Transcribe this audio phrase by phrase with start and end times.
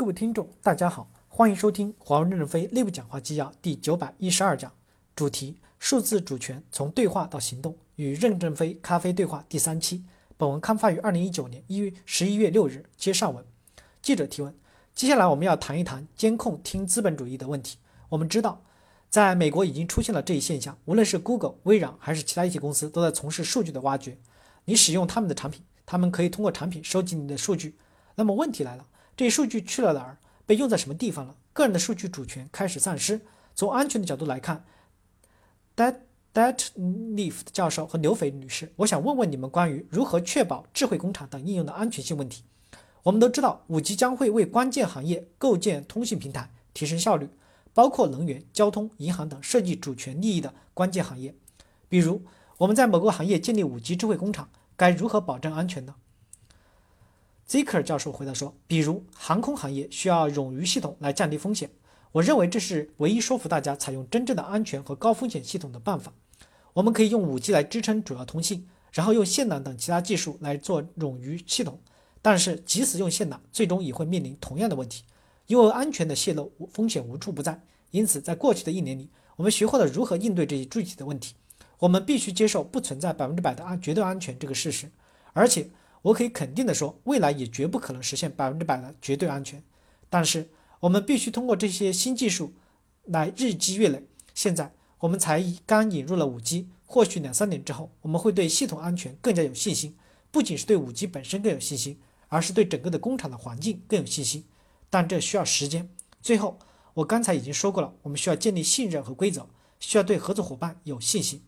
[0.00, 4.72] 各位听众，大家好，欢迎收听华为任正非内部讲话纪要第九百一十二讲，
[5.16, 10.04] 主题：数字主权从对话到行动与任正非咖啡对话第三期。
[10.36, 12.84] 本文刊发于二零一九年一月十一月六日。
[12.96, 13.44] 接上文，
[14.00, 14.54] 记者提问：
[14.94, 17.78] 接下来我们要谈一谈监控听资本主义的问题。
[18.08, 18.62] 我们知道，
[19.10, 24.16] 在美国已经出现了这一现象，无论是 Google、微软还是其他一些公司，都在从事数据的挖掘。
[24.64, 27.76] 你使用他们的产品，他们可以通过产品收集你的数据。
[28.14, 28.86] 那么问题来了。
[29.18, 30.16] 这数据去了哪儿？
[30.46, 31.34] 被用在什么地方了？
[31.52, 33.20] 个人的数据主权开始丧失。
[33.52, 34.64] 从安全的角度来看
[35.74, 35.96] ，Dat
[36.32, 42.44] Dat Leaf 教授和刘斐女士，我想问问你们关于如何确保智慧工厂等应用的安全性问题。
[43.02, 47.28] 我们都知道五 G 将会为关键行业构建通信平台，提升效率，
[47.74, 51.34] 包括能源、交通、银行等涉及主权利益的关键行业。
[51.88, 52.22] 比如，
[52.58, 55.96] 我们在某个行业建立五 G 智慧工厂，该如何保证安全呢
[57.48, 61.70] ？Ziker 教授回答说：“比如航空行业需要冗余系统来降低风险，
[62.12, 66.12] 我认为这是唯一说服大家采用真正的安全和高风险系统的办法。
[66.74, 71.80] 我们可以用 5G 来支撑主要通信，然后用线缆等其他技术来做冗余系统。
[72.20, 75.04] 但是即使用线缆，最终也会面临同样的问题，
[75.46, 77.64] 因为安全的泄露风险无处不在。
[77.92, 81.34] 因此，在过去的一年里，我们学会了如何应对这些具体的问题。
[81.78, 84.90] 我们必须接受不存在百分之百的安绝对安全这个事实，
[85.32, 85.70] 而且。”
[86.02, 89.62] 我可以肯定的说，未来也绝不可能实现百分之百的绝对安全。
[90.08, 90.48] 但是，
[90.80, 92.52] 我们必须通过这些新技术
[93.04, 94.06] 来日积月累。
[94.32, 99.96] 现在，我们才刚引入了 5G，或许两三年之后，我们会对系统安全更加有信心。
[100.30, 104.44] 不仅是对 5G 本身更有信心，而是对整个的工厂的环境更有信心。
[104.88, 105.90] 但这需要时间。
[106.22, 106.58] 最后，
[106.94, 109.48] 我刚才已经说过了，我们需要建立信任和规则，
[109.80, 111.42] 需要对合作伙伴有信心。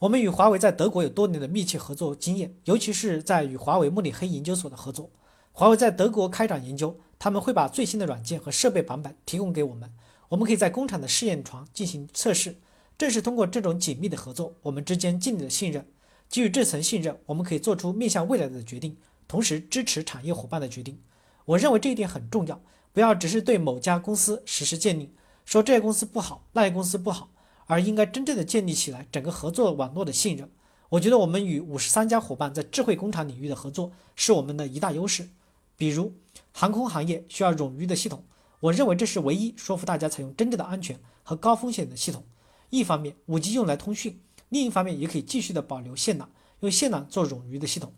[0.00, 5.10] 我们与华为在德国有多年的密切合作经验，尤其是在与华为慕尼黑研究所的合作。
[5.52, 9.92] 华为在德国开展研究，他们会把最新的软件和设备版本提供给我们，
[10.30, 12.56] 我们可以在工厂的试验床进行测试。
[12.96, 15.86] 正是通过这种紧密的合作，我们之间建立了信任。
[16.30, 18.96] 基于这层信任，我们可以做出面向未来的决定，
[19.28, 20.98] 同时支持产业伙伴的决定。
[21.44, 22.58] 我认为这一点很重要，
[22.94, 25.12] 不要只是对某家公司实施建立，
[25.44, 27.28] 说这家公司不好，那家公司不好。
[27.70, 30.50] 而应该真正的建立起来整个合作网络的信任。
[30.88, 35.28] 我觉得我们与五十三家伙伴在智慧工厂领域的合作是我们的一大优势。
[35.76, 36.12] 比如，
[36.50, 38.24] 航空行业需要冗余的系统，
[38.58, 42.24] 我认为这是唯一说服大家采用真正的安全和高风险的系统。
[42.70, 44.14] 一方面，5G 用来通讯；
[44.48, 46.26] 另一方面，也可以继续的保留线缆，
[46.58, 47.92] 用线缆做冗余的系统。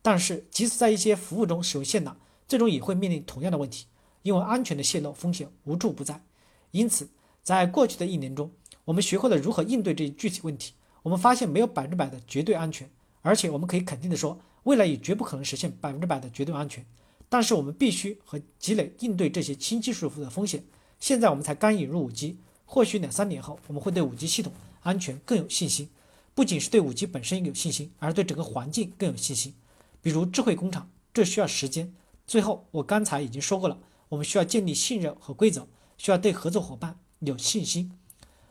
[0.00, 2.14] 但是，即使在一些服务中使用线缆，
[2.46, 3.84] 最终也会面临同样的问题，
[4.22, 6.24] 因为安全的泄露风险无处不在。
[6.70, 7.10] 因此，
[7.42, 8.50] 在过去的一年中，
[8.88, 10.72] 我们学会了如何应对这一具体问题。
[11.02, 12.88] 我们发现没有百分之百的绝对安全，
[13.20, 16.82] 而且我们可以肯定的说，未来也绝不可能实现百分之百的绝对安全。
[17.28, 20.64] 但是我们必须和积累应对这些新技术的风险。
[20.98, 24.50] 现在我们才刚引入 5G，或许两三年后我们会对 5G 系统
[24.80, 25.90] 安全更有信心。
[26.34, 29.52] 不仅是对 5G 本身有信心，而对整个环境更有信心。
[30.00, 31.92] 比如智慧工厂，这需要时间。
[32.26, 33.78] 最后，我刚才已经说过了，
[34.08, 37.92] 我们需要建立信任和规则，需要对合作伙伴有信心。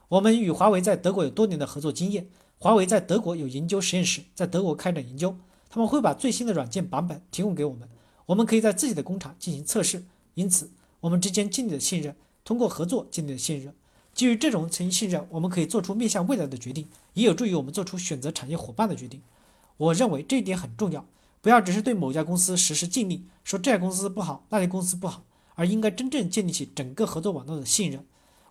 [0.10, 2.28] 我们与华为在德国有多年的合作经验。
[2.60, 5.36] 华为在德国有研究实验室，在德国开展研究，
[5.70, 7.88] 他们会把最新的软件版本提供给我们，
[8.26, 10.06] 我们可以在自己的工厂进行测试。
[10.34, 13.76] 因此，我们之间建立了信任，通过合作建立了信任。
[14.14, 19.22] 基于这种层信任，我们可以做出面向未来的决定，也有助于我们做出选择产业伙伴的决定。
[19.76, 21.06] 我认为这一点很重要，
[21.42, 25.24] 不要只是对某家公司实施禁令，说这家公司不好，那家公司不好，
[25.54, 28.04] 而应该真正建立起整个合作网络的信任。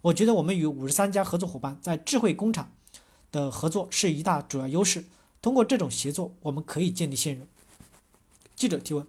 [0.06, 2.70] 我觉得我们与五十三家合作伙伴在智慧工厂
[3.32, 5.04] 的合作是一大主要优势。
[5.42, 7.48] 通过这种协作，我们可以建立信任。
[8.54, 9.04] 记者提问：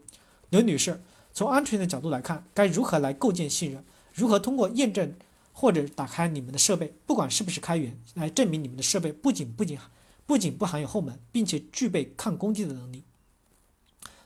[0.50, 1.04] 刘女士，
[1.34, 3.86] 从安全的角度来看，该如何来构建信任？
[4.12, 5.14] 如何通过验证
[5.54, 9.78] 或者打开你们的设备，不管是不是开源，来证明你们的设备不仅不仅
[10.26, 13.04] 不仅不含有后门，并且具备抗攻击的能力？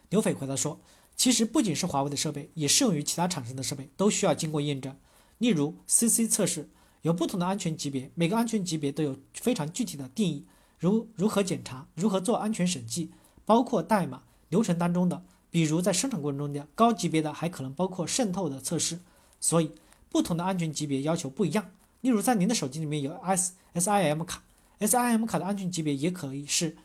[0.07, 0.79] 刘斐回答说：
[1.17, 4.95] 其实不仅是华为的设备，也适用于其他厂商的设备，都需要经过验证。
[5.41, 6.69] 例如，CC 测试
[7.01, 10.45] 有不同的安全级别，每个安全级别都有非常具体的定义，
[10.77, 13.09] 如如何检查，如何做安全审计，
[13.43, 18.99] 包括代码流程当中的，比如在生产过程中的高级别的还可能包括渗透的测试。
[19.39, 19.71] 所以，
[20.11, 21.71] 不同的安全级别要求不一样。
[22.01, 24.43] 例如，在您的手机里面有 S SIM 卡
[24.77, 26.77] ，SIM 卡的安全级别也可以是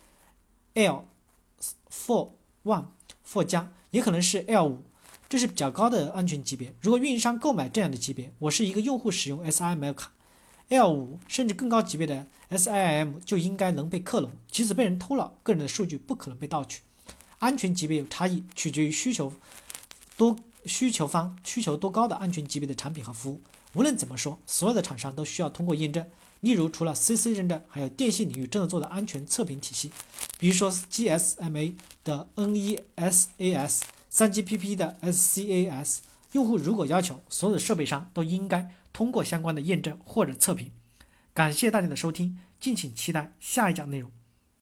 [0.72, 1.04] L
[1.90, 2.30] four
[2.64, 2.86] one
[3.30, 4.82] four 加，也可能是 L 五。
[5.28, 6.72] 这是比较高的安全级别。
[6.80, 10.12] 如果运营商购买这样的级别，我是一个用户使用 SIM 卡
[10.68, 16.82] ，L 五甚至更高级别的 SIM 就应该能被克隆，即使被人偷了，个人的数据不可能被盗取。
[17.38, 19.32] 安全级别有差异，取决于需求
[20.16, 23.40] 多需求方需求多高的安全级别的产品和服务。
[23.74, 26.06] 无论怎么说，所有的厂商都需要通过验证。
[26.40, 29.90] 例如，除了 CC 认证，还有电信领域正在做的安全测评体系，
[30.38, 31.74] 比如说 GSMA
[32.04, 33.80] 的 NESAS、
[34.16, 35.98] 3GPP 的 SCAS。
[36.32, 40.72] 用户如果要求，所有设备商都应该通过相关的验证或者测评。
[41.34, 44.10] 感谢大家的收听，敬请期待下一讲内容。